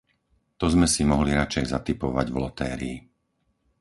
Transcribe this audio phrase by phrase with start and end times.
[0.59, 2.97] To sme si mohli radšej zatipovať v lotérii.